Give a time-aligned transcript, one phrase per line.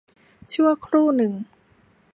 [0.53, 1.33] ชั่วครู่หนึ่ง